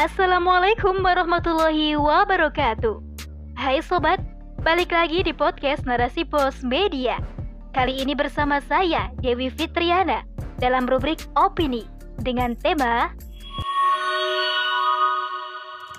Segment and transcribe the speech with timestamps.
[0.00, 3.04] Assalamualaikum warahmatullahi wabarakatuh.
[3.52, 4.16] Hai sobat,
[4.64, 7.20] balik lagi di podcast Narasi Pos Media.
[7.76, 10.24] Kali ini bersama saya Dewi Fitriana
[10.56, 11.84] dalam rubrik opini
[12.16, 13.12] dengan tema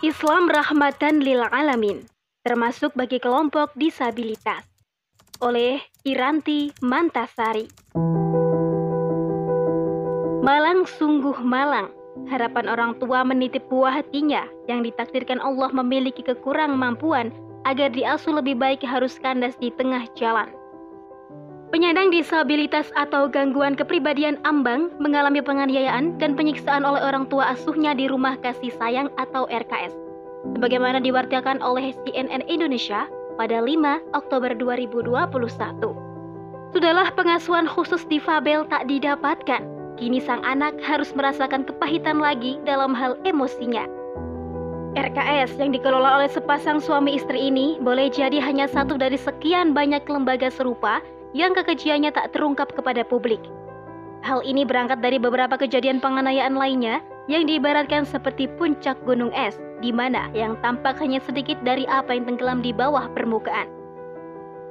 [0.02, 2.02] Islam rahmatan lil alamin,
[2.42, 4.66] termasuk bagi kelompok disabilitas
[5.46, 5.78] oleh
[6.10, 7.70] Iranti Mantasari.
[10.42, 17.32] Malang sungguh malang Harapan orang tua menitip buah hatinya yang ditakdirkan Allah memiliki kekurang mampuan
[17.64, 20.52] agar diasuh lebih baik harus kandas di tengah jalan.
[21.72, 28.12] Penyandang disabilitas atau gangguan kepribadian ambang mengalami penganiayaan dan penyiksaan oleh orang tua asuhnya di
[28.12, 29.96] rumah kasih sayang atau RKS.
[30.52, 33.08] Sebagaimana diwartakan oleh CNN Indonesia
[33.40, 35.16] pada 5 Oktober 2021.
[36.76, 39.64] Sudahlah pengasuhan khusus difabel tak didapatkan
[40.02, 43.86] Kini sang anak harus merasakan kepahitan lagi dalam hal emosinya.
[44.98, 50.02] RKS yang dikelola oleh sepasang suami istri ini boleh jadi hanya satu dari sekian banyak
[50.10, 51.06] lembaga serupa
[51.38, 53.46] yang kekejiannya tak terungkap kepada publik.
[54.26, 59.94] Hal ini berangkat dari beberapa kejadian penganiayaan lainnya yang diibaratkan seperti puncak gunung es, di
[59.94, 63.81] mana yang tampak hanya sedikit dari apa yang tenggelam di bawah permukaan.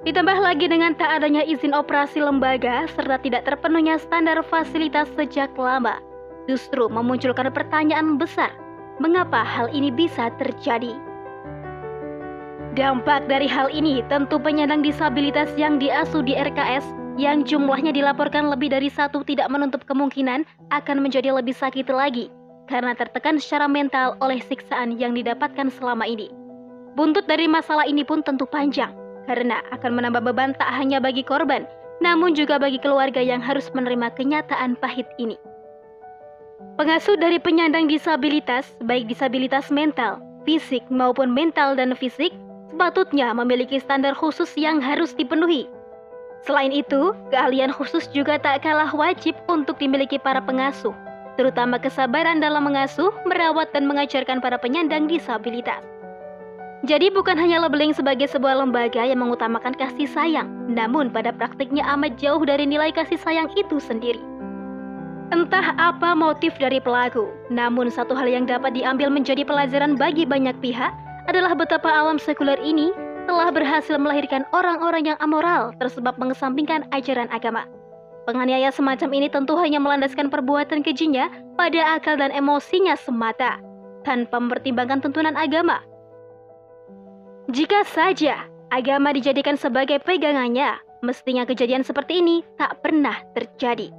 [0.01, 6.01] Ditambah lagi dengan tak adanya izin operasi lembaga serta tidak terpenuhnya standar fasilitas sejak lama,
[6.49, 8.49] justru memunculkan pertanyaan besar,
[8.97, 10.97] mengapa hal ini bisa terjadi?
[12.73, 16.87] Dampak dari hal ini tentu penyandang disabilitas yang diasuh di RKS
[17.21, 22.33] yang jumlahnya dilaporkan lebih dari satu tidak menutup kemungkinan akan menjadi lebih sakit lagi
[22.73, 26.33] karena tertekan secara mental oleh siksaan yang didapatkan selama ini.
[26.97, 28.95] Buntut dari masalah ini pun tentu panjang,
[29.29, 31.69] karena akan menambah beban tak hanya bagi korban,
[32.01, 35.37] namun juga bagi keluarga yang harus menerima kenyataan pahit ini.
[36.77, 42.33] Pengasuh dari penyandang disabilitas, baik disabilitas mental, fisik maupun mental dan fisik,
[42.73, 45.69] sepatutnya memiliki standar khusus yang harus dipenuhi.
[46.41, 50.97] Selain itu, keahlian khusus juga tak kalah wajib untuk dimiliki para pengasuh,
[51.37, 55.85] terutama kesabaran dalam mengasuh, merawat, dan mengajarkan para penyandang disabilitas.
[56.81, 62.17] Jadi bukan hanya labeling sebagai sebuah lembaga yang mengutamakan kasih sayang, namun pada praktiknya amat
[62.17, 64.21] jauh dari nilai kasih sayang itu sendiri.
[65.29, 70.57] Entah apa motif dari pelaku, namun satu hal yang dapat diambil menjadi pelajaran bagi banyak
[70.65, 70.91] pihak
[71.29, 72.97] adalah betapa alam sekuler ini
[73.29, 77.69] telah berhasil melahirkan orang-orang yang amoral tersebab mengesampingkan ajaran agama.
[78.25, 81.29] Penganiaya semacam ini tentu hanya melandaskan perbuatan kejinya
[81.61, 83.61] pada akal dan emosinya semata,
[84.03, 85.85] tanpa mempertimbangkan tuntunan agama
[87.51, 93.91] jika saja agama dijadikan sebagai pegangannya, mestinya kejadian seperti ini tak pernah terjadi.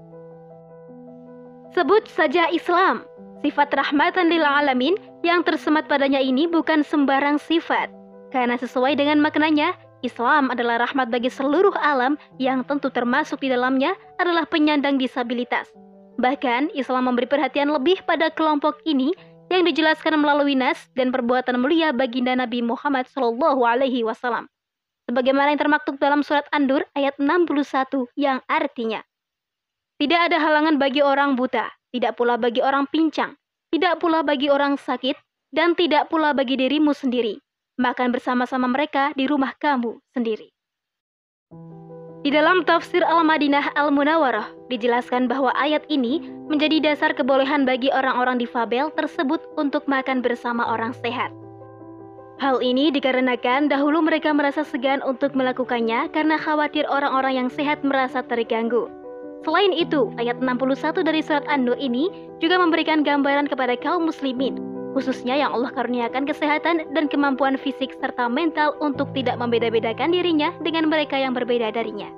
[1.75, 3.03] Sebut saja Islam,
[3.43, 7.91] sifat rahmatan lil alamin yang tersemat padanya ini bukan sembarang sifat.
[8.31, 13.93] Karena sesuai dengan maknanya, Islam adalah rahmat bagi seluruh alam yang tentu termasuk di dalamnya
[14.17, 15.69] adalah penyandang disabilitas.
[16.17, 19.13] Bahkan Islam memberi perhatian lebih pada kelompok ini
[19.57, 24.47] yang dijelaskan melalui nas dan perbuatan mulia baginda Nabi Muhammad Shallallahu Alaihi Wasallam.
[25.09, 29.03] Sebagaimana yang termaktub dalam surat An-Nur ayat 61 yang artinya
[29.99, 33.35] Tidak ada halangan bagi orang buta, tidak pula bagi orang pincang,
[33.69, 35.13] tidak pula bagi orang sakit,
[35.51, 37.37] dan tidak pula bagi dirimu sendiri.
[37.77, 40.49] Makan bersama-sama mereka di rumah kamu sendiri.
[42.21, 46.21] Di dalam tafsir Al-Madinah Al-Munawarah dijelaskan bahwa ayat ini
[46.53, 51.33] menjadi dasar kebolehan bagi orang-orang difabel tersebut untuk makan bersama orang sehat.
[52.37, 58.21] Hal ini dikarenakan dahulu mereka merasa segan untuk melakukannya karena khawatir orang-orang yang sehat merasa
[58.21, 58.85] terganggu.
[59.41, 65.35] Selain itu, ayat 61 dari surat An-Nur ini juga memberikan gambaran kepada kaum muslimin, khususnya
[65.39, 71.15] yang Allah karuniakan kesehatan dan kemampuan fisik serta mental untuk tidak membeda-bedakan dirinya dengan mereka
[71.15, 72.11] yang berbeda darinya.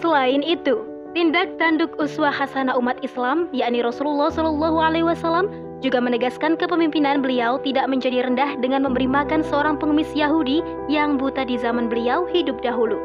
[0.00, 5.52] Selain itu, tindak tanduk uswah hasanah umat Islam, yakni Rasulullah Shallallahu Alaihi Wasallam,
[5.84, 11.44] juga menegaskan kepemimpinan beliau tidak menjadi rendah dengan memberi makan seorang pengemis Yahudi yang buta
[11.44, 12.96] di zaman beliau hidup dahulu.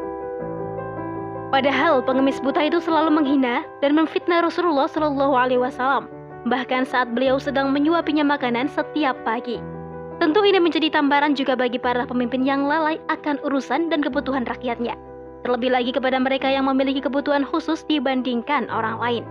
[1.48, 6.06] Padahal pengemis buta itu selalu menghina dan memfitnah Rasulullah Shallallahu Alaihi Wasallam,
[6.48, 9.60] bahkan saat beliau sedang menyuapinya makanan setiap pagi.
[10.18, 14.98] Tentu ini menjadi tambaran juga bagi para pemimpin yang lalai akan urusan dan kebutuhan rakyatnya
[15.42, 19.24] terlebih lagi kepada mereka yang memiliki kebutuhan khusus dibandingkan orang lain.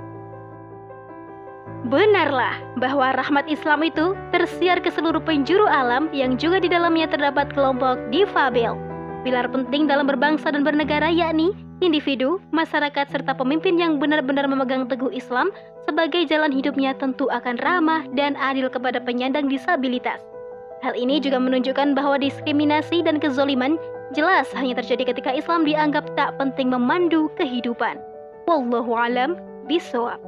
[1.87, 7.53] Benarlah bahwa rahmat Islam itu tersiar ke seluruh penjuru alam yang juga di dalamnya terdapat
[7.53, 8.75] kelompok difabel.
[9.21, 11.53] Pilar penting dalam berbangsa dan bernegara yakni
[11.85, 15.53] individu, masyarakat serta pemimpin yang benar-benar memegang teguh Islam
[15.87, 20.19] sebagai jalan hidupnya tentu akan ramah dan adil kepada penyandang disabilitas.
[20.83, 23.79] Hal ini juga menunjukkan bahwa diskriminasi dan kezoliman
[24.13, 27.97] jelas hanya terjadi ketika Islam dianggap tak penting memandu kehidupan.
[28.45, 30.19] Wallahu alam bisawab.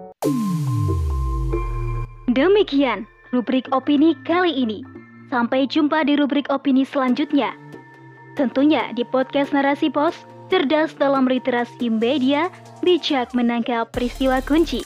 [2.34, 4.82] Demikian rubrik opini kali ini.
[5.30, 7.54] Sampai jumpa di rubrik opini selanjutnya.
[8.34, 12.50] Tentunya di podcast Narasi Pos, cerdas dalam literasi media,
[12.82, 14.82] bijak menangkap peristiwa kunci.